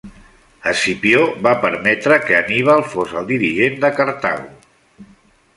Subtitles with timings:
[0.71, 1.19] Escipió
[1.49, 5.09] va permetre que Hanníbal fos el dirigent de Cartago.